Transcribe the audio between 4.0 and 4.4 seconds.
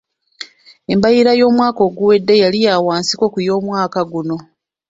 guno.